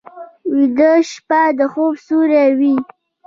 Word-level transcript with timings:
ویده 0.53 0.91
شپه 1.11 1.41
د 1.57 1.59
خوب 1.71 1.93
سیوری 2.05 2.45
وي 2.57 2.75